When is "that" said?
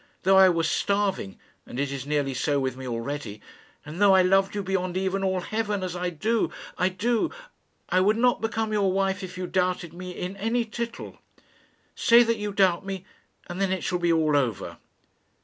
12.23-12.37